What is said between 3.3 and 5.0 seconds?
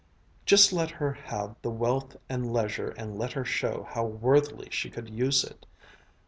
her show how worthily she